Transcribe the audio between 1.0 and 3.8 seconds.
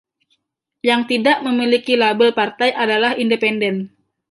tidak memiliki label partai adalah independen.